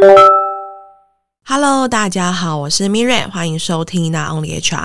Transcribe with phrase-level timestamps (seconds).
[0.00, 1.77] Hello.
[1.88, 4.76] 大家好，我是 Miriam，欢迎收听《Not Only HR》。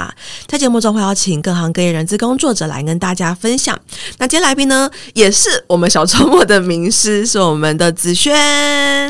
[0.47, 3.77] 在节目中会邀请各行各业人资工作者来跟大家分享。
[4.19, 8.33] 那今天来宾呢，也是我们小周末的名师，是我们的子轩。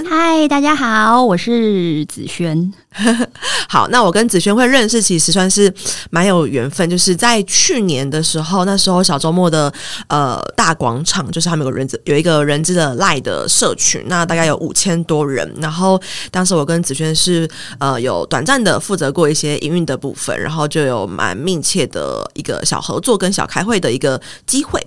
[0.06, 2.74] 嗨，大家好，我是子轩。
[3.68, 5.72] 好，那我跟子轩会认识，其实算是
[6.12, 6.88] 蛮有缘分。
[6.88, 9.72] 就是在去年的时候，那时候小周末的
[10.08, 15.52] 呃大广场，就是他们有个人资有一个人资的赖的社群，那大概有五千多人。
[15.60, 17.50] 然后当时我跟子轩是
[17.84, 24.80] 呃有短暂的负责过一些营运的部分，然后就有蛮密切的一个小合作跟小开会的一个机会。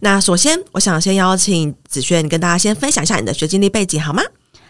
[0.00, 4.22] 那首先，我想先邀请子轩跟大家先分享一下你的学经历背景，好吗？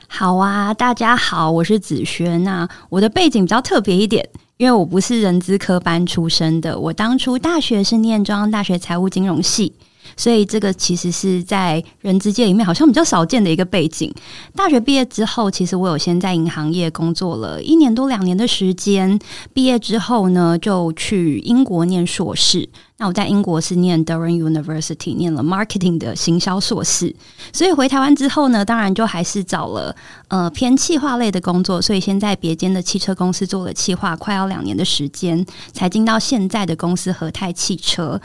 [0.06, 2.44] 好啊，大家好，我是子轩。
[2.44, 4.24] 那我的背景比较特别一点，
[4.58, 9.74] 因为我不是人资科班出身的，我当初大学是念中央大学财务金融系，
[10.16, 14.12] 所以这个其实是在人之界里面好像比较少见的一个背景。
[14.54, 19.18] 大学毕业之后，其实我有先在银行业工作了一年多两年的时间，
[19.52, 22.68] 毕业之后呢，就去英国念硕士。
[23.02, 27.12] 那我在英国是念 Durham University，念了 Marketing 的行销硕士，
[27.52, 29.92] 所以回台湾之后呢，当然就还是找了
[30.28, 38.20] 呃偏企划类的工作，所以先在别间的汽车公司做了企划，快要两年的时间，才进到现在的公司和泰汽车。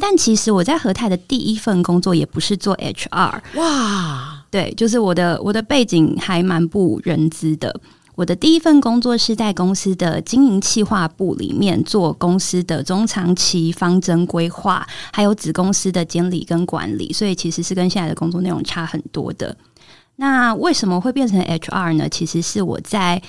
[0.00, 7.78] 但其实我在和泰的第一份工作也不是做 HR，哇，对，就是我的我的背景还蛮不人资的。
[8.14, 19.56] 我的第一份工作是在公司的经营企划部里面做公司的中长期方针规划，还有子公司的监理跟管理，所以其实是跟现在的工作内容差很多的。
[20.16, 22.08] 那为什么会变成 HR 呢？
[22.08, 23.22] 其实是我在。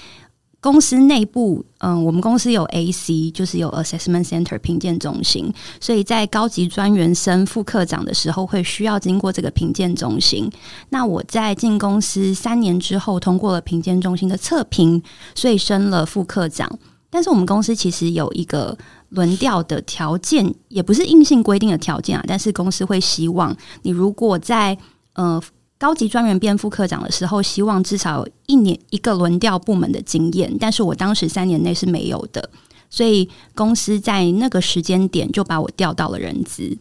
[0.63, 10.49] 公司内部，嗯，我们公司有 AC，就是有 Assessment Center 评鉴中心，所以在高级专员升副科长的时候，会需要经过这个评鉴中心。
[10.87, 15.03] 那我在进公司三年之后，通过了评鉴中心的测评，
[15.35, 16.79] 所以升了副科长。
[17.09, 18.77] 但是我们公司其实有一个
[19.09, 24.77] 轮调的条件，也不是硬性规定的条件啊，但是公司会希望你如果在
[25.15, 25.43] 呃。
[25.83, 32.49] 高级专员变副科长的时候，希望至少一年一个轮调部门的经验，但是我当时三年内是没有的，
[32.89, 36.77] 所以公司在那个时间点就把我调到了人资。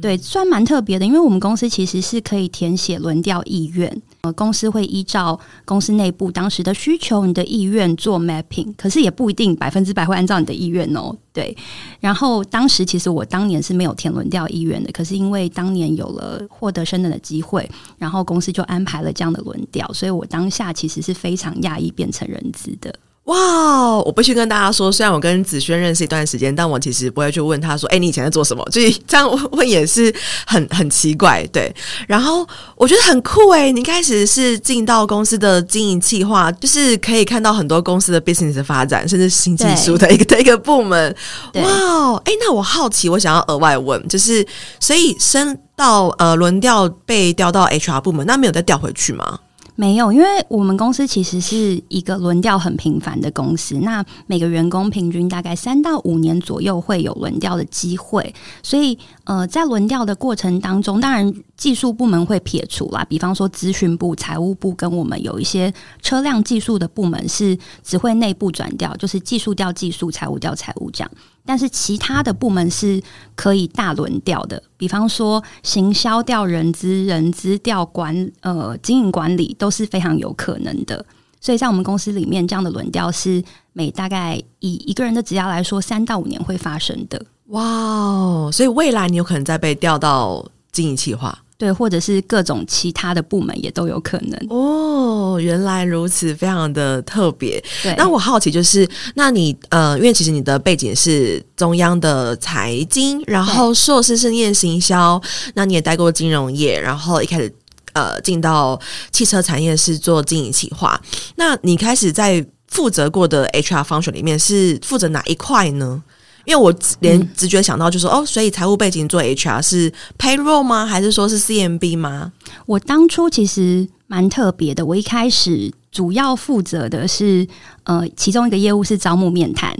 [0.00, 11.14] 对，算蛮特别的，因为我们公司其实是可以填写轮调意愿，呃，公司会依照公司内部当时的需求、你的意愿做 mapping，可是也不一定百分之百会按照你的意愿哦。
[11.32, 11.56] 对，
[12.00, 17.68] 然后当时其实我当年是没有填轮调意愿的，可是因为当年有了获得升等的机会，
[17.98, 22.94] 然后公司就安排了这样的轮调，所以我当下其实是非常讶异变成人资的。
[23.30, 23.96] 哇！
[24.00, 30.12] 我必须跟大家说，虽然我跟子轩认识一段时间，但我其实不会去问他说：“哎、欸，你以前在做什么？”所以这样问也是
[30.46, 31.72] 很很奇怪，对。
[32.08, 41.14] 然后我觉得很酷哎、欸，你一开始是进到公司的经营计划，就是可以看到很多公司的 business 的发展，甚至新技术的一个的 一个部门。
[41.54, 42.16] 哇！
[42.24, 44.44] 哎、欸，那我好奇，我想要额外问，就是
[44.80, 49.38] 所以升到呃轮调被调到 HR 部门，那没有再调回去吗？
[49.80, 53.76] 没有，因为我们公司其实是一个轮调很频繁的公司。
[53.76, 71.10] 那每个员工平均大概三到五年左右会有轮调的机会，所以呃，在轮调的过程当中，当然技术部门会撇除啦，比方说资讯部、财务部跟我们有一些车辆技术的部门是只会内部转调，就是技术调技术、财务调财务这样。
[71.50, 73.02] 但是其他的部门是
[73.34, 81.04] 可以大轮调的，比方说行销调人资、人资调管呃经营管理都是非常有可能的。
[81.40, 87.20] 所以在我们公司里面，这样的轮调是每大概以一个人的职涯来说，三到五年会发生的。
[87.46, 88.50] 哇哦！
[88.52, 91.36] 所以未来你有可能再被调到经营企划。
[91.60, 95.38] 对，或者是各种其他的部门也都有可能哦。
[95.38, 97.62] 原来如此，非常的特别。
[97.82, 105.20] 对，那我好奇就是，那你呃，因为其实你的背景是中央的财经，然后硕士是念行销，
[105.52, 107.54] 那你也待过金融业，然后一开始
[107.92, 108.80] 呃进到
[109.12, 110.98] 汽车产业是做经营企划。
[111.36, 116.02] 那你开始在负责过的 HR function 里面是负责哪一块呢？
[116.44, 120.86] 因为我连直觉想到就是说、嗯、哦，所以财务背景做 HR 是 payroll 吗？
[120.86, 122.32] 还是说是 CMB 吗？
[122.66, 127.46] 我当初其实蛮特别的，我一开始主要负责的是
[127.84, 129.74] 呃，其中一个业务是招募面谈，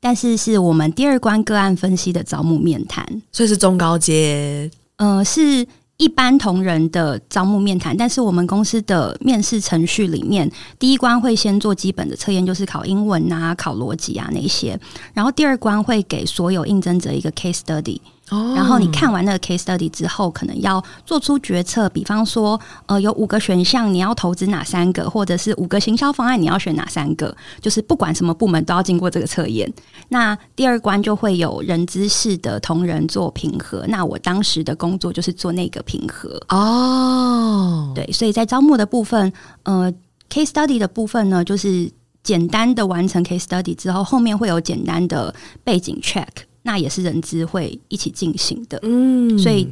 [0.00, 5.66] 但是是我们第二关个案分析的招募面谈，所以是中高阶，呃，是。
[6.02, 14.76] 一般同仁的招募面谈，但是我们公司的面试程序里面，第一关会先做基本的测验，就是考英文啊、考逻辑啊那些，
[15.14, 18.00] 然后第二关会给所有应征者一个 case study，
[18.32, 27.36] 哦，然后你看完那个 case study 之后，可能要做出决策，比方说，呃，有五个选项，你要投资哪三个，或者是五个行销方案，你要选哪三个？
[27.60, 29.70] 就是不管什么部门都要经过这个测验。
[30.08, 33.84] 那第二关就会有人资室的同仁做评核。
[33.88, 36.40] 那我当时的工作就是做那个评核。
[36.48, 39.30] 哦，对，所以在招募的部分，
[39.64, 39.92] 呃
[40.30, 41.90] ，case study 的部分呢，就是
[42.22, 46.26] 简单的完成 case study 之后，后面会有简单的背景 check。
[46.62, 49.66] 那也是人资会一起进行的，嗯，所以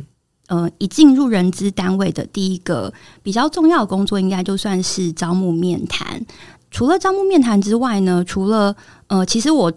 [0.48, 2.92] 呃，一进入人资单位的第一个
[3.22, 6.24] 比较重要的工作，应该就算是招募面谈。
[6.70, 8.74] 除了招募面谈之外呢，除了
[9.06, 9.72] 呃，其实我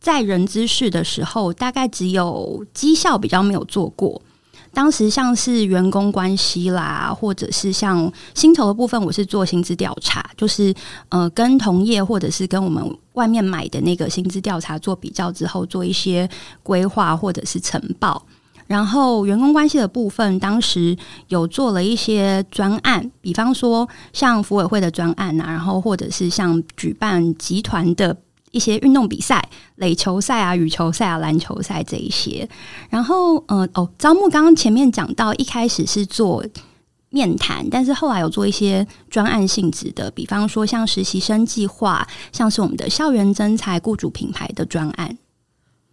[0.00, 4.22] 在人资室的时候，大概只有绩效比较没有做过。
[4.76, 10.74] 当时像是员工关系啦，或者是像薪酬的部分，我是做薪资调查，就是
[11.08, 12.84] 呃跟同业或者是跟我们
[13.14, 16.28] 外面买的那个薪资调查做比较之后，做一些
[16.62, 18.22] 规划或者是呈报。
[18.66, 20.94] 然后员工关系的部分，当时
[21.28, 28.14] 有做了一些专案，比方说像服委会的专案啊，然后或者是像举办集团的。
[28.52, 32.48] 一些运动比赛，垒球赛啊、羽球赛啊、篮球赛这一些，
[32.88, 36.44] 然后，呃，哦，招募刚刚前面讲到，一开始是做
[37.10, 45.16] 面谈，但是后来有做一些专案性质的，比方说像实习生计划，像是我们的校园征才、雇主品牌的专案。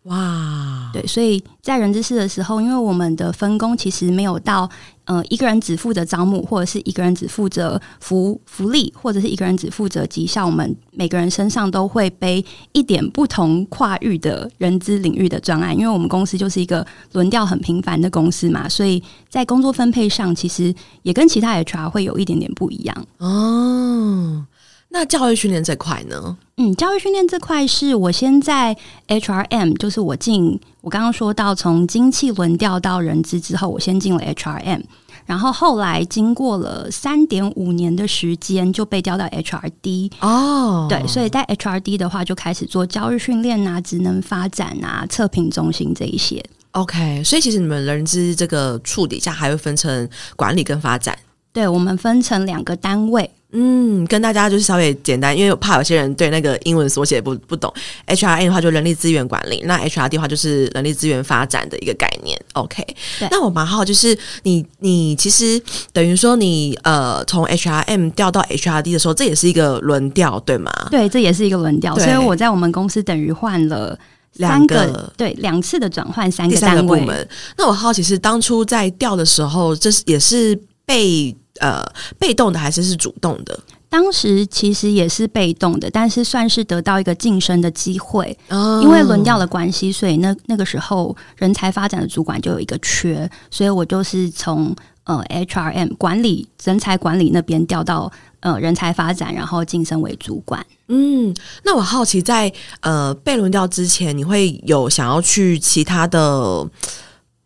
[0.03, 4.69] 哇，对，所以在人资室的时候，因为我们的分工其实没有到，
[5.05, 24.45] 呃，一个人只负责招募，或者是一个人只负责福福利，或者是一个人只负责绩效，我们每个人身上都会背一点不同跨域的人资领域的专案，因为我们公司就是一个轮调很频繁的公司嘛，所以在工作分配上，其实也跟其他 HR 会有一点点不一样哦。
[24.94, 26.38] 那教育训练这块呢？
[26.57, 34.84] 嗯，教育训练这块是我先在 HRM，就是我进我刚刚说到从经企轮调到人资之后，我先进了 HRM，
[35.25, 46.46] 然后后来经过了三点五年的时间就被调到 HRD 哦，对，所以在 HRD 的话就开始做教育训练啊、职能发展啊、测评中心这一些。
[46.74, 51.18] OK，所以其实你们人资这个处底下还会分成管理跟发展，
[51.51, 53.28] 对，我们分成两个单位。
[53.55, 57.71] 嗯，跟大家就是稍微简单，因为我怕有些人对那个英文缩写不不懂。
[58.07, 62.35] H R N 的话就人力资源管理，那 HRD 的话就是人力资源发展的一个概念。
[62.53, 62.83] OK，
[63.29, 65.61] 那我蛮好，就是你你其实
[65.91, 70.71] 等于说你呃从 HRM 调到 HRD 的时候，这也是一个轮调，对吗？
[70.89, 71.95] 对，这也是一个轮调。
[72.00, 73.95] 所以我在我们公司等于换了
[74.33, 77.29] 三个，两个对两次的转换，三个单位三个部门。
[77.55, 81.35] 那我好奇是当初在调的时候，这是也是被。
[81.59, 81.83] 呃，
[82.17, 83.59] 被动的还是是主动的？
[83.89, 88.35] 当时其实也是被动的，但是算是得到一个晋升的机会。
[88.50, 100.65] 哦，因为轮调的关系，所以那那个时候人才发展的主管就有一个缺，所以我就是从呃 HRM 管理人才管理那边调到呃人才发展，然后晋升为主管。
[100.88, 101.31] 嗯，
[101.63, 106.67] 那我好奇在呃被轮调之前，你会有想要去其他的？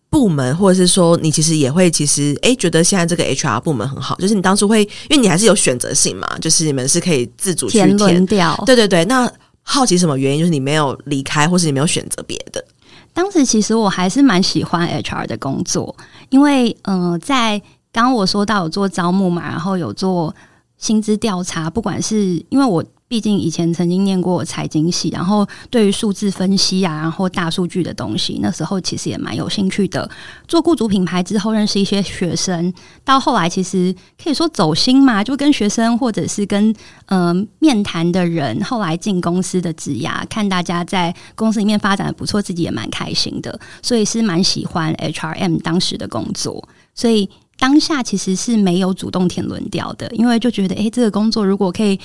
[0.09, 9.04] 部门，或者是说你其实也会，其实诶、欸、觉得现在这个 HR 部门很好，就是你当初会，因为你还是有选择性嘛，就是你们是可以自主去填轮调，对对对。
[9.06, 9.30] 那
[9.62, 10.39] 好奇什么原因？
[10.39, 12.63] 就是你没有离开，或是你没有选择别的？
[13.13, 15.95] 当时其实我还是蛮喜欢 HR 的工作，
[16.30, 17.59] 因为嗯、呃，在
[17.92, 20.33] 刚刚我说到有做招募嘛，然后有做
[20.77, 22.83] 薪资调查，不管是因为我。
[23.09, 30.09] 毕竟以前曾经念过财经系，然后对于数字分析啊，然后大数据的东西，那时候其实也蛮有兴趣的。
[30.45, 32.73] 做雇主品牌之后，认识一些学生，
[33.06, 36.69] 到后来其实可以说走心嘛，就跟学生或者是跟
[37.06, 46.68] 嗯、呃、面谈的人，后来进公司的职涯，看大家在公司里面发展的不错，自己也蛮开心的，所以是蛮喜欢 HRM 当时的工作。
[46.94, 51.97] 所以当下其实是没有主动填轮调的，因为就觉得诶，这个工作如果可以。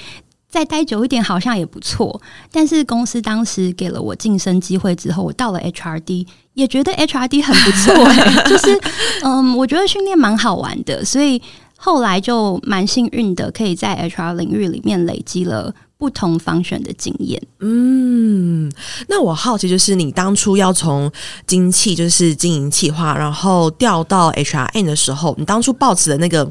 [0.52, 2.21] 再待久一点好像也不错，
[2.52, 8.78] 但是公司当时给了我晋升机会之后，我到了 HRD 也觉得 HRD 很不错， 欸，就是
[9.25, 11.40] 嗯，我觉得训练蛮好玩的，所以
[11.78, 15.75] 后来就蛮幸运的，可以在 HR 领域里面累积了。
[16.02, 18.68] 不同方选的经验，嗯，
[19.06, 21.09] 那我好奇就是你当初要从
[21.47, 26.50] 经济就是经营企划，然后调到 HRN 的时候，你当初抱持的那个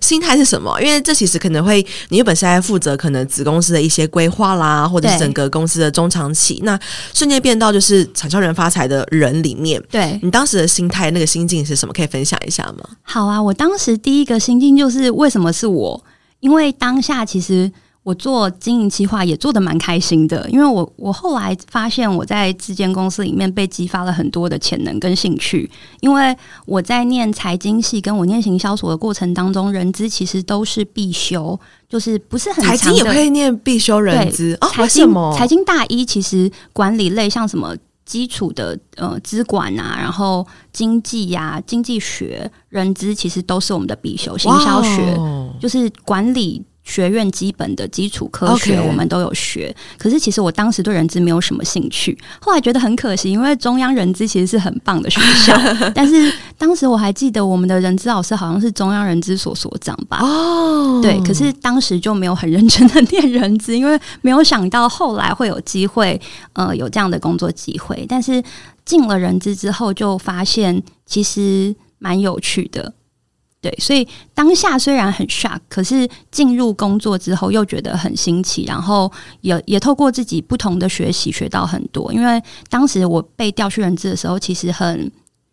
[0.00, 0.82] 心态是什么？
[0.82, 6.76] 因为这其实可能会，你原本是在负责可能子公司的一些规划啦，或者是整个公司的中长期，那
[7.14, 11.94] 瞬间变到就是产销人发财的人里面，对你当时的心态那个心境是什么？
[11.94, 12.84] 可以分享一下吗？
[13.02, 16.04] 好啊，我当时第一个心境就是为什么是我？
[16.40, 17.70] 因为当下其实。
[18.08, 26.34] 我做经营计划也做得蛮开心的，因为我我后来发现我在这间公司里面被激发了很多的潜能跟兴趣，因为
[26.64, 34.68] 我在念财经系跟我念行销所的过程当中，人资其实都是必修，就是不是很财经也可以念必修人资哦？
[34.68, 45.14] 财经财经大一其实管理类像什么基础的呃资管啊，然后经济呀、啊、经济学、人资其实都是我们的必修，行销学、
[45.60, 46.64] 就是管理。
[46.88, 55.54] 学院基本的基础科学我们都有学.可是其实我当时对人资没有什么兴趣，后来觉得很可惜，因为中央人资其实是很棒的学校，
[55.94, 60.18] 但是当时我还记得我们的人资老师好像是中央人资所所长吧？
[60.22, 61.02] 哦，oh.
[61.02, 66.18] 对，可是当时就没有很认真的念人资，因为没有想到后来会有机会，
[66.54, 68.42] 呃，有这样的工作机会，但是
[68.86, 72.94] 进了人资之后就发现其实蛮有趣的。
[73.60, 79.10] 对，所以当下虽然很 shock，可是进入工作之后又觉得很新奇，然后
[79.40, 82.12] 也也透过自己不同的学习学到很多。
[82.12, 85.10] 因为当时我被调去人资的时候，其实很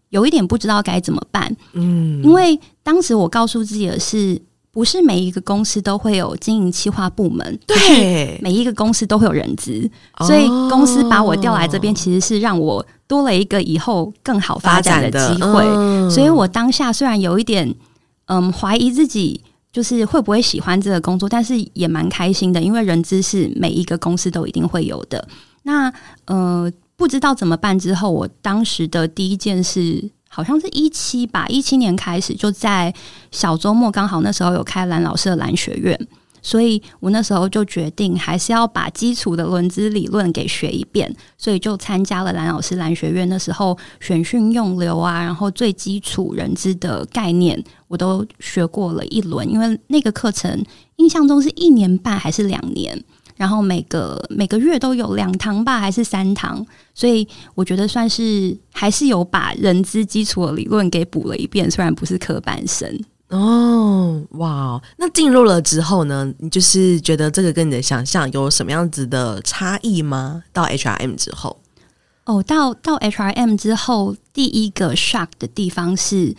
[0.10, 1.52] 有一点不知道该怎么办。
[1.74, 9.90] 嗯，因为当时我告诉自己的是，不是每一个公司都会有经营企划部门，对，每一个公司都会有人资，
[10.28, 15.64] 所以公司把我调来这边，其实是让我多了一个以后更好发展的机会。
[15.66, 17.76] 嗯，所以我当下虽然有一点。
[18.26, 25.28] 嗯，怀疑自己就是会不会喜欢这个工作，但是也蛮开心的，因为人资是每一个公司都一定会有的。
[25.64, 25.92] 那
[26.26, 32.94] 呃，不知道怎么办之后，我当时的第一件事，好像是一七吧，一七年开始就在
[33.32, 36.08] 小周末，刚好那时候有开蓝老师的蓝学院。
[36.46, 43.28] 所以我那时候就决定，还是要把基础的人资理论给学一遍，所以就参加了蓝老师蓝学院。
[43.28, 49.50] 那时候选训用流啊，然后最基础人资的概念我都学过了一轮。
[49.52, 50.64] 因为那个课程
[50.98, 53.04] 印象中是一年半还是两年，
[53.36, 63.04] 然后每个每个月都有两堂吧，还是三堂，所以我觉得算是还是有把人资基础的理论给补了一遍，虽然不是科班生。
[63.30, 64.80] 哦，哇！
[64.98, 66.32] 那进入了之后呢？
[66.38, 70.44] 你就是觉得这个跟你的想象有什么样子的差异吗？
[70.54, 71.60] 到 HRM 之后，
[72.26, 76.36] 哦，到到 HRM 之后，第一个 shock 的地方是，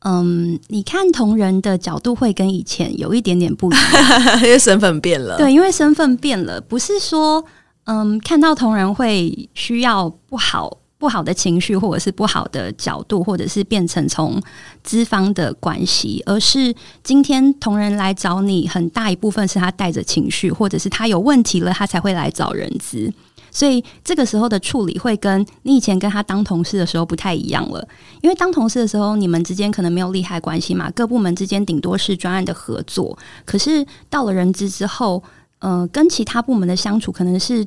[0.00, 5.36] 嗯，你看同人的角度会跟以前有一点点不一样， 因为身份变了。
[5.36, 7.44] 对，因为身份变了，不是说，
[7.84, 10.78] 嗯，看到同人会需要不好。
[11.02, 14.40] 不好的情绪，或者是不好的角度，或者是变成从
[14.84, 23.12] 资方的关系，而是今天同仁来找你，很大一部分是他带着情绪，或者是他有问题了，他才会来找人资。
[23.50, 27.84] 所以这个时候的处理会跟你以前跟他当同事的时候不太一样了，
[28.20, 33.18] 因为当同事的时候，你们之间可能没有利害关系嘛，各部门之间顶多是专案的合作。
[33.44, 35.20] 可是到了人资之后，
[35.58, 37.66] 呃，跟其他部门的相处可能是。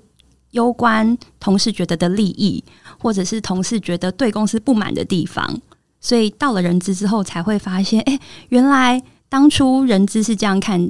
[0.56, 2.64] 攸关同事觉得的利益，
[2.98, 5.62] 或者是同事觉得对公司不满的地方，
[6.02, 8.20] 所以到了人资之后才会发现，哎、
[8.50, 10.90] 原来当初人资是这样看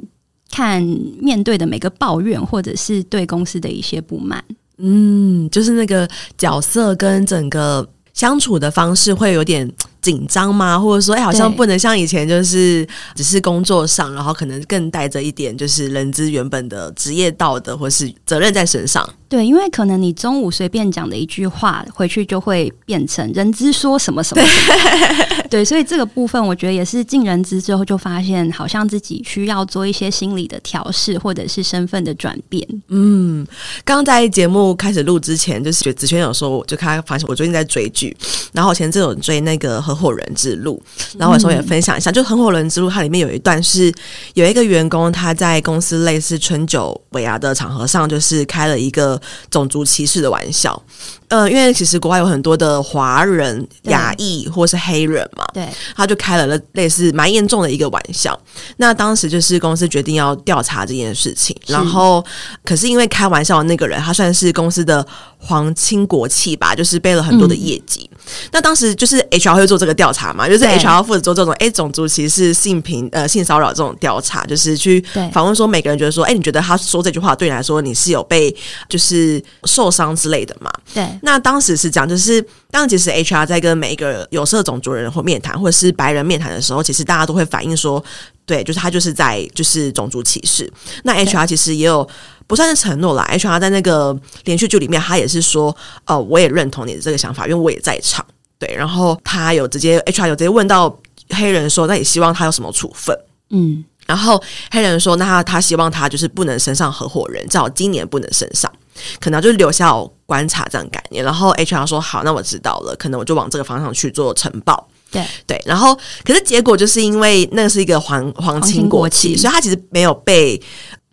[0.50, 0.82] 看
[1.20, 4.42] 面对的每个抱怨，或者是对公司的一些不满。
[4.78, 6.08] 嗯，就是那个
[6.38, 9.70] 角色跟整个相处的方式会有点。
[10.06, 10.78] 紧张吗？
[10.78, 12.86] 或者说，哎，好像不能像以前，就是
[13.16, 19.04] 只是工作上，然后可能更带着一点，就是人资原本的职业道德或是责任在身上。
[19.28, 24.42] 对，因为可能你中午随便讲的一句话，回去就会变成人资说什么什么。
[24.44, 32.64] 对， 对，所以这个部分，我觉得也是进人资之后就发现，好像自己需要做一些心理的调试，或者是身份的转变。
[32.86, 33.44] 嗯，
[33.84, 38.16] 刚刚在节目开始录之前，就是子轩有说，我就开始发现我最近在追剧，
[38.52, 39.95] 然后我前阵有追那个和。
[39.96, 40.82] 合伙人之路，
[41.18, 43.92] 然后我说也分享一下，嗯、就合伙人之路，它里面有一段是
[44.34, 50.80] 有一个员工他在公司类似春酒尾牙的场合上，就是开了一个种族歧视的玩笑。
[51.28, 58.38] 呃，因为其实国外有很多的华人、亚裔或是黑人嘛，对，他就开了类似蛮严重的一个玩笑。
[58.76, 62.24] 那当时就是公司决定要调查这件事情，然后
[62.64, 65.04] 可是因为开玩笑的那个人，他算是公司的
[65.38, 68.08] 皇亲国戚吧，就是背了很多的业绩。
[68.12, 68.18] 嗯、
[68.52, 75.02] 那当时就是 HR 会做这个调查嘛，就是 HR 负责做这种哎种族歧视、性平呃性骚扰这种调查，就是去
[75.32, 78.54] 访问说每个人觉得说，哎，你觉得他说这句话对你来说你是有被
[78.88, 80.70] 就是受伤之类的嘛？
[80.92, 81.06] 对。
[81.22, 88.02] 那当时是这样，就是当其实 HR 在跟每一个有色种族人或面谈，或者是白人面谈的时候，其实大家都会反映说，
[88.44, 90.70] 对，就是他就是在就是种族歧视。
[91.04, 92.08] 那 HR 其实也有
[92.46, 95.76] 不算是承诺啦，HR 在那个连续剧里面，他也是说，
[96.06, 98.24] 哦，我也认同你的这个想法，因为我也在场。
[98.58, 100.98] 对，然后他有直接 HR 有直接问到
[101.30, 103.16] 黑人说，那你希望他有什么处分？
[103.50, 103.84] 嗯。
[104.06, 108.72] 然后黑人说，那他他希望他就是不能升上合伙人，至少今年不能升上，
[109.18, 109.92] 可能就留下
[110.24, 111.24] 观察这样概念。
[111.24, 114.88] 然后 HR 说好，那我知道了，可能我就往这个方向去做呈报。
[115.10, 115.92] 对对，然后
[116.24, 120.62] 可是结果就是因为那是一个皇皇亲国戚，所以他其实没有被。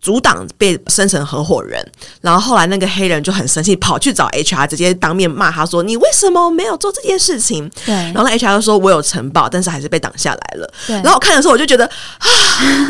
[0.04, 1.82] 阻挡被生成合伙人，
[2.20, 12.28] 然后后来那个黑人就很生气，跑去找 HR，直接当面骂他说：“你为什么没有做这件事情？”对，然后 HR 就说：“我有呈报，但是还是被挡下来了。”对，然后我看的时候我就觉得啊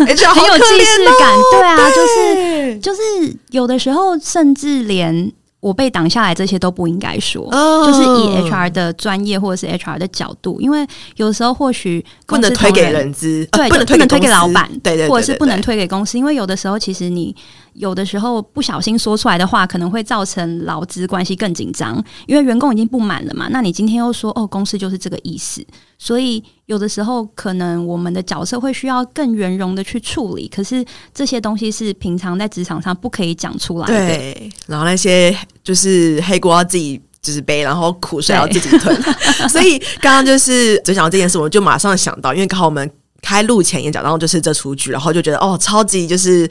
[0.00, 5.32] ，HR 很有既视感，对啊，对就是就是有的时候甚至连。
[5.64, 7.86] 我被挡下来，这些都不应该说，oh.
[7.86, 17.34] 就是以 HR 的专业或者是 HR 的角度，因为有时候或许不能推给人资，对，不能不能推给老板，对对，或者是不能推给公司，因为有的时候其实你。
[17.74, 23.48] 有的时候不小心说出来的话，可能会造成劳资关系更紧张，因为员工已经不满了嘛。
[23.50, 25.64] 那你今天又说哦，公司就是这个意思，
[25.98, 30.48] 所以有的时候可能我们的角色会需要更圆融的去处理。
[30.48, 33.92] 可是这些东西是平常在职场上不可以讲出来的。
[33.92, 38.96] 对，然后那些就是黑锅要自己就是背，然后苦水要自己吞。
[39.50, 42.90] 所以刚刚就是就讲到这件事，我就马上想到，因为刚好我们。
[43.24, 46.46] 开录前也讲到，就是这出剧，然后就觉得哦，超级就是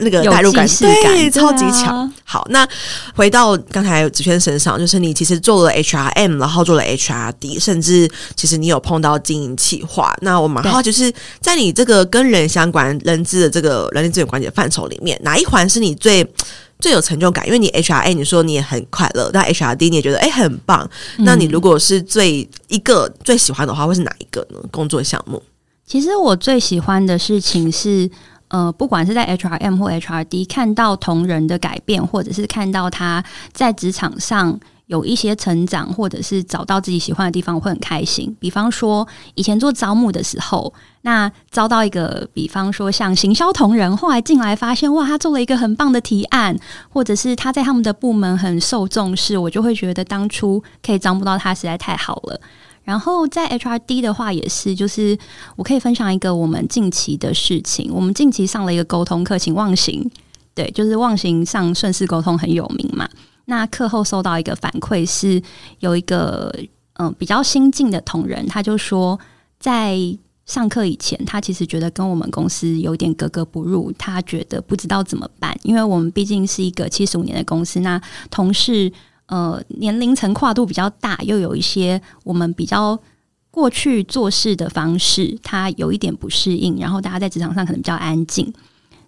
[0.00, 2.00] 那个代入感，对，超级强。
[2.00, 2.68] 啊、好，那
[3.14, 10.14] 回到刚才子轩身上，就是你其实做了 HRM，然后做了 HRD，甚至其实你有碰到经营企划。
[10.20, 16.26] 那我们好，就是在你这个跟人相关、人资的这个人力资源管理的范畴里面，哪一环是你最
[16.78, 17.46] 最有成就感？
[17.46, 20.86] 因为你 HRA 你说你也很快乐，但 HRD 你也觉得哎很棒。
[21.16, 24.58] 嗯、那你如果是最一个最喜欢的话，会是哪一个呢？
[24.70, 25.42] 工作项目？
[25.92, 28.10] 其实我最喜欢的事情是，
[28.48, 33.22] 呃，不管是在 HRM 或 HRD 看到同仁的改变，或者是看到他
[33.52, 38.34] 在职场上有一些成长，或者是找到自己喜欢的地方，会很开心。
[38.40, 40.72] 比方说，以前做招募的时候，
[41.02, 46.58] 那招到一个，比方说像行销同仁，后来进来发现，哇，他做了一个很棒的提案，
[46.88, 52.40] 或者是他在他们的部门很受重视，我就会觉得当初可以招募到他实在太好了。
[52.84, 55.16] 然后在 HRD 的话也是，就是
[55.54, 57.90] 我可以分享一个我们近期的事情。
[57.92, 60.10] 我们近期上了一个沟通课，请忘形，
[60.52, 63.08] 对，就是忘形上顺势沟通很有名嘛。
[63.44, 65.40] 那课后收到一个反馈是，
[65.78, 66.52] 有一个
[66.94, 69.18] 嗯、比较新进的同仁，他就说
[69.60, 69.96] 在
[70.44, 78.92] 上课以前，他其实觉得跟我们公司有点格格不入，他觉得不知道怎么办，因为我们毕竟是一个七十五年的公司，那同事。
[79.32, 82.98] 呃，年龄层跨度比较大，又有一些我们比较
[83.50, 88.52] 过去做事的方式，他有一点不适应，然后大家在职场上可能比较安静。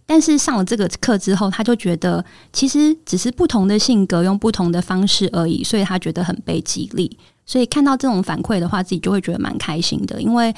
[0.07, 7.19] 但是上了这个课之后，他就觉得其实只是不同的性格，用不同的方式而已，所以他觉得很被激励。
[7.45, 10.23] 所以看到这种反馈的话，自己就会觉得蛮开心的。
[10.23, 10.55] 因为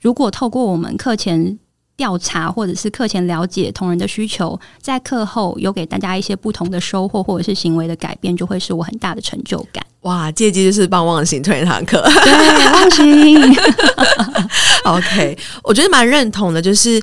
[0.00, 1.58] 如果透过我们课前
[2.00, 9.84] 调查或者是课前了解同仁的需求，在课后有给大家一些不同的收获，或者是行为的改变，就会是我很大的成就感。
[10.00, 13.54] 哇，借机就是帮忘形推一堂课，对， 忘形。
[14.84, 16.98] OK，我觉得蛮认同的，就是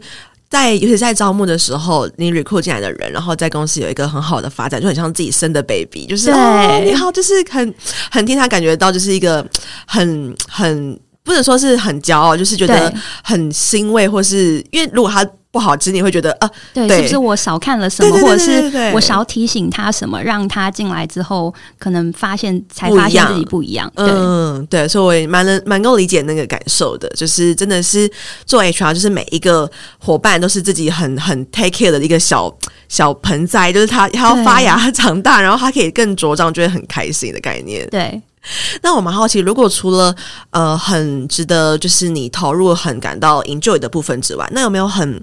[0.49, 7.71] 在尤其在招募的时候，你 recruit 进来的人，然后在公司有一个很好的发展，就很像自己生的 baby，就是对、哦，你好，就是很
[8.09, 9.47] 很替他感觉到，就是一个
[9.85, 10.99] 很很。
[11.27, 23.91] 不能说是很骄傲，就是觉得很欣慰，或是因为如果他不好吃，你会觉得啊，对，是不是我少看了什么，或者是我少提醒他什么，让他进来之后可能发现才发现自己不一样。
[23.95, 28.09] 对嗯，对，所以我也蛮能蛮够理解那个感受的，就是真的是
[28.45, 32.55] 做 HR，就是每一个伙伴都是自己很很 take care 的一个小
[32.87, 37.87] 小盆栽，就是他他要发芽长大，然后他可以更茁壮，就会很开心的概念。
[37.89, 38.21] 对。
[38.81, 40.15] 那我蛮好奇，如果除了
[40.51, 45.21] 呃很值得就是你投入很感到 enjoy 的部分之外，那有没有很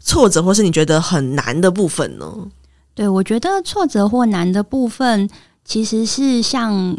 [0.00, 2.26] 挫折或是你觉得很难的部分呢？
[2.94, 5.28] 对，我觉得挫折或难的部分
[5.64, 6.96] 其实是像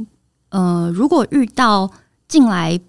[0.50, 1.90] 呃，如果遇到
[2.28, 2.80] 进来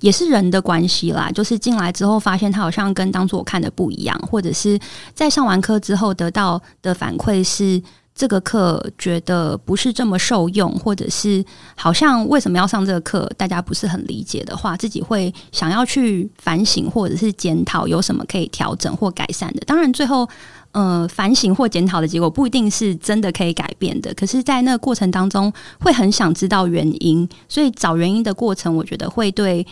[0.00, 4.78] 也是人的关系啦，就是进来之后发现他好像跟当初我看的不一样，或者是
[5.14, 7.82] 在上完课之后得到的反馈是。
[8.14, 11.44] 这个课觉得不是这么受用，或者是
[11.74, 19.60] 好像为什么要上这个课，大家不是很理解的话，自己会想要去反省或者是检讨，有什么可以调整或改善的。
[19.66, 20.28] 当然，最后
[20.72, 29.66] 呃反省或检讨的结果不一定是真的可以改变的，可是，在那个过程当中，会很想知道原因，所以找原因的过程，我觉得会对。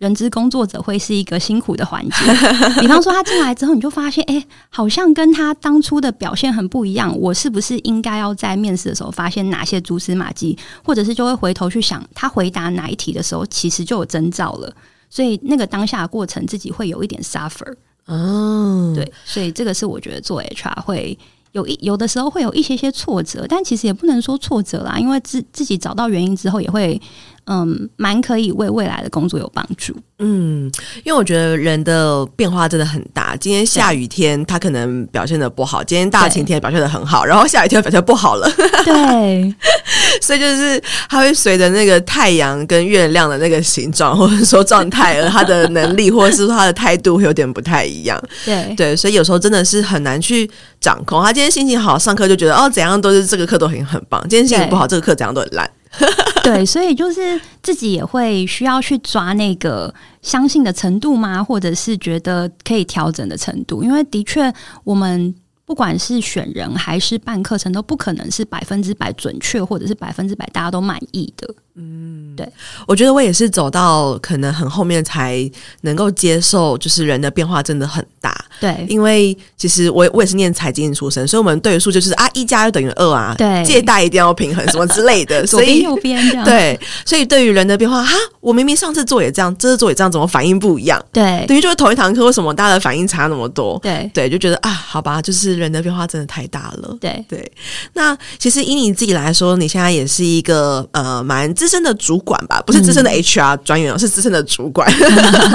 [0.00, 2.16] 人资工作者会是一个辛苦的环节，
[2.80, 7.14] 比方说他进来之后，你就发现，哎、欸，好像跟他当初的表现很不一样。
[7.20, 14.72] 我是不是应该要在面试的时候发现哪些蛛丝马迹，或者是就会回头去想他回答哪一题的时候，其实就有征兆了。
[15.10, 17.74] 所以那个当下的过程，自己会有一点 suffer。
[18.06, 21.18] 哦，对，所以这个是我觉得做 HR 会
[21.52, 27.00] 有一有的时候会有一些些挫折，但其实也不能说挫折啦，因为自自己找到原因之后，也会
[27.46, 29.94] 嗯，蛮可以为未来的工作有帮助。
[30.18, 30.70] 嗯，
[31.02, 33.34] 因为我觉得人的变化真的很大。
[33.36, 38.48] 今天下雨天，他可能表现的不好；今天大晴天表现的很好，然后下雨天表现不好了。
[38.84, 39.54] 对，
[40.20, 48.22] 所以就是他会随着那个太阳跟月亮的那个形状，或者说状态，而他的能力，或者是说他的态度会有点不太一样。
[48.44, 50.48] 对对，所以有时候真的是很难去
[50.80, 51.22] 掌控。
[51.22, 55.68] 他今天心情好，上课就觉得哦，怎样都是这个课都很很棒；今天心情不好，这个课怎样都很烂。
[56.42, 61.42] 对，所以就是自己也会需要去抓那个相信的程度吗？
[61.42, 63.82] 或者是觉得可以调整的程度？
[63.82, 64.52] 因为的确，
[64.84, 65.34] 我们
[65.66, 71.54] 不管是选人还是办课程，都不可能是百分之百准确，或者是百分之百大家都满意的。
[71.76, 72.46] 嗯，对，
[72.86, 75.48] 我觉得我也是走到可能很后面才
[75.82, 78.36] 能够接受，就是人的变化真的很大。
[78.60, 86.44] 对，因为其实我我也是念财经出身，所以我们对数就是啊，一加就等于二啊，对，借贷一定要平衡什么之类的， 所以右边这样。
[86.46, 91.02] 对，所以对于人的变化，哈，我明明上次做也这样，这次做也这样，怎么反应不一样？
[91.12, 93.78] 对，等于就是同一堂课，为什么大家的反应差那么多？
[93.82, 96.96] 对对，就觉得啊，好吧，就是人的变化真的太大了。
[97.00, 97.50] 对对，
[97.94, 102.58] 那其实以你自己来说，你现在也是一个呃蛮资深的主管吧？
[102.66, 104.90] 不是资深的 HR 专员，嗯、是资深的主管。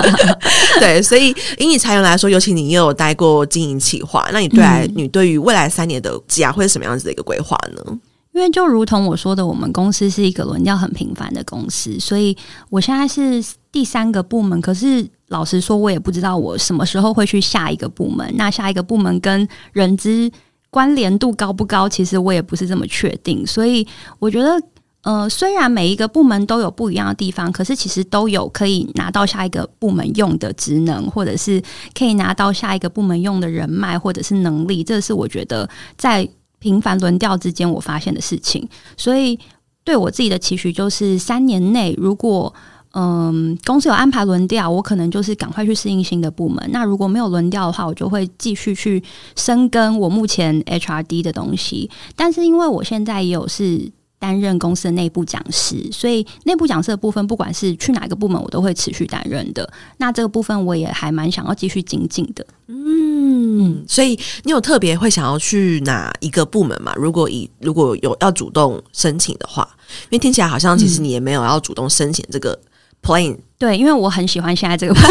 [0.80, 8.00] 对，所以以你裁员来说，尤其你又有待过经营企划，那你对来、嗯、你对于未来三年的职涯会是什么样子的一个规划呢？
[8.34, 12.38] 因为就如同我说的，我们公司是一个轮调很频繁的公司，所以
[12.70, 14.62] 我现在是第三个部门。
[14.62, 18.32] 可是老实说，我也不知道我什么时候会去下一个部门。
[18.38, 20.30] 那下一个部门跟人资
[20.70, 21.90] 关联度高不高？
[21.90, 23.44] 其实我也不是这么确定。
[23.48, 23.88] 所以
[24.20, 24.62] 我觉得。
[25.06, 31.62] 呃，虽然每一个部门都有不一样的地方，可是其实都有可以拿到下一个部门用的职能，或者是
[31.94, 34.84] 可以拿到下一个部门用的人脉或者是能力。
[34.84, 38.68] 这是我觉得在频繁轮调之间我发现的事情。
[38.98, 39.38] 所以
[39.84, 42.52] 对我自己的期许就是，三年内如果
[42.94, 46.68] 嗯、公司有安排轮调，我可能就是赶快去适应新的部门。
[46.72, 49.04] 那如果没有轮调的话，我就会继续去
[49.36, 51.92] 深耕我目前 HRD 的东西。
[52.16, 53.92] 但是因为我现在也有是。
[54.18, 59.70] 担任公司的内部讲师，所以内部讲师的部分，不管是去哪个部门，我都会持续担任的。
[59.98, 62.46] 那这个部分我也还蛮想要继续精进的。
[62.68, 66.94] 嗯，所以你有特别会想要去哪一个部门吗？
[66.96, 69.68] 如果以如果有要主动申请的话，
[70.06, 72.60] 因为听起来好像其实你也没有要主动申请这个
[73.04, 73.38] plan。
[73.58, 74.96] 对，因为我很喜欢现在这个。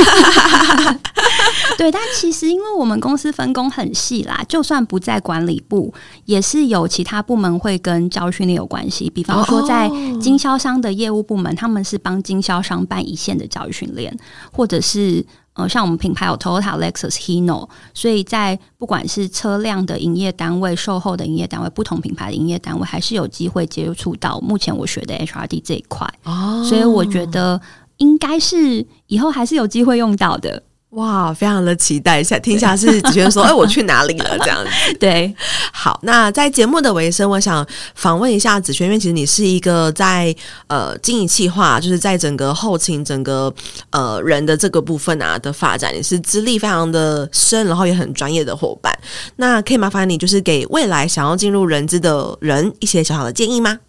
[1.79, 5.93] 对，但其实因为我们公司分工很细啦，就算不在管理部，
[6.25, 9.11] 也是有其他部门会跟教育训练有关系。
[9.11, 14.17] 比方说，在经销商的业务部门，他们是帮经销商办一线的教育训练，
[14.53, 15.25] 或者是
[15.55, 26.09] 呃，像我们品牌有 Toyota、Lexus、Hino，所以在不管是车辆的营业单位、售后的营业单位、不同品牌的营业单位，还是有机会接触到目前我学的 HRD 这一块。
[26.25, 27.61] 哦，所以我觉得
[27.99, 30.63] 应该是以后还是有机会用到的。
[30.95, 34.39] 哇，非常的期待一下，听一下是子轩说，哎，我去哪里了？
[34.39, 34.71] 这样子。
[35.01, 35.35] 对，
[35.73, 40.35] 好，那在节目的尾声，我想访问一下子轩，因为其实你是一个在
[40.69, 43.53] 呃经营企划，就是在整个后勤、整个
[43.91, 48.97] 呃人的这个部分啊的发展，也是资历非常的深，然后也很专业的伙伴。
[49.37, 53.81] 那可以麻烦你，就是给未来想要进入人资的人一些小小的建议吗？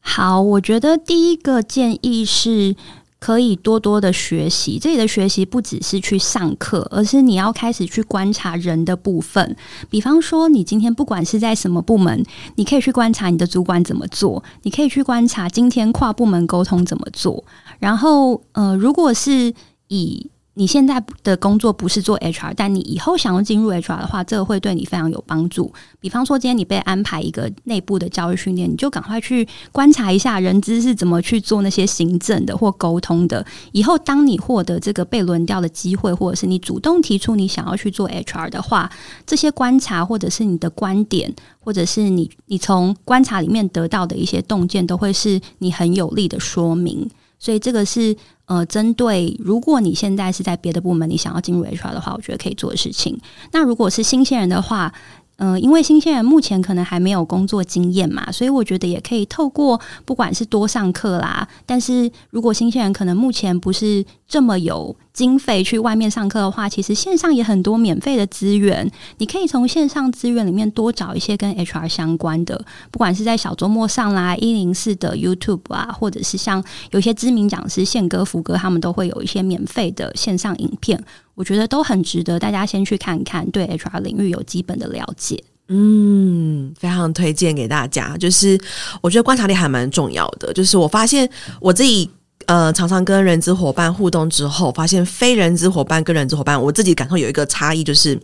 [0.00, 2.76] 好，我觉得第一个建议是。
[3.20, 9.56] 可以多多的学习，这里的学习不只是去上课，而是你要开始去观察人的部分。
[9.90, 17.44] 比方说，你今天不管是在什么部门，你可以去观察你的主管怎么做，你可以去观察今天跨部门沟通怎么做。
[17.80, 19.52] 然后，呃，如果是
[19.88, 25.72] 以你现在的工作不是做 HR，但你以后想要进入 HR 的话，这个会对你非常有帮助。
[26.00, 33.46] 比方说，今天你被安排一个内部的教育训练，你就赶快去观察一下人资是怎么去做那些行政的或沟通的。
[33.70, 38.90] 以后当你获得这个被轮调的机会，或者是你主动提出你想要去做 HR 的话，
[39.24, 47.08] 这些观察或者是你的观点，或者是你你从观察里面得到的一些洞见，都会是你很有力的说明。
[47.38, 53.18] 所以这个是呃，针对如果你现在是在别的部门，你想要进入 HR 的话，我觉得可以做的事情。
[53.52, 54.92] 那如果是新鲜人的话，
[55.36, 81.02] 嗯、呃，因为新鲜人目前可能还没有工作经验嘛，所以我觉得也可以透过不管是多上课啦，但是如果新鲜人可能目前不是这么有经费去外面上课的话，其实线上也很多免费的资源，你可以从线上资源里面多找一些跟 HR 相关的，不管是在小周末上啦，一零四的 YouTube 啊，或者是像有些知名讲师宪哥、福哥，他们都会有一些免费的线上影片，
[81.34, 85.42] 我觉得都很值得大家先去看看，对 HR 领域有基本的了解。
[85.68, 88.60] 嗯，非常推荐给大家，就是
[89.00, 91.26] 我觉得观察力还蛮重要的，就是我发现
[91.62, 92.10] 我自己。
[92.48, 98.18] 呃，常常跟人资伙伴互动之后，发现非人资伙伴跟人资伙伴，我自己感受有一个差异，就是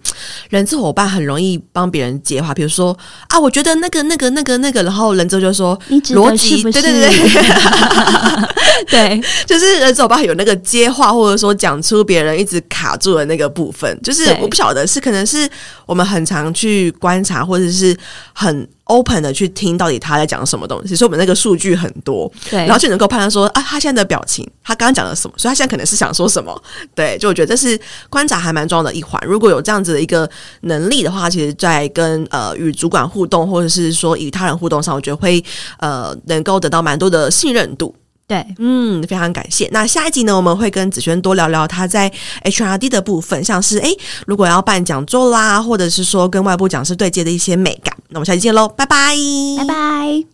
[0.48, 2.96] 人资伙伴很容易帮别人接话，比如说
[3.28, 5.78] 啊，我觉得那个、那个、那个、那个，然后人资就说
[6.14, 7.10] 逻辑，对对对
[8.88, 15.46] 对，对，就是人资伙伴有那个接话，或者说讲出别人一直卡住的那个部分，就是我不晓得是可能是
[15.84, 17.94] 我们很常去观察，或者是
[18.32, 18.66] 很。
[18.85, 26.62] Open 的去听到底他在讲什么东西，所以我们那个数据很多，对，然后就能够判断说啊，他现在的表情，他刚刚讲了什么，所以他现在可能是想说什么，
[26.94, 27.79] 对，就我觉得这是
[28.11, 29.20] 观察还蛮重要的一环。
[29.27, 30.29] 如果有这样子的一个
[30.62, 35.42] 能力的话，其实在跟呃与主管互动，或者是说与他人互动上，我觉得会
[35.79, 37.94] 呃能够得到蛮多的信任度。
[38.27, 39.68] 对，嗯，非常感谢。
[39.70, 42.11] 那下一集呢，我们会跟子轩多聊聊他在
[42.44, 43.94] HRD 的部分，像是诶，
[44.27, 47.93] 如果要办讲座啦，或者是说跟外部讲师对接的一些美感。
[48.14, 49.16] 那我们下期见喽，拜拜，
[49.59, 50.34] 拜拜。